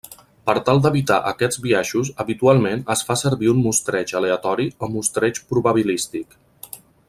Per 0.49 0.53
tal 0.69 0.79
d'evitar 0.85 1.17
aquests 1.31 1.59
biaixos 1.65 2.09
habitualment 2.23 2.81
es 2.95 3.05
fa 3.09 3.19
servir 3.23 3.53
un 3.53 3.61
mostreig 3.67 4.15
aleatori 4.21 4.67
o 4.87 4.91
mostreig 4.95 5.43
probabilístic. 5.53 6.35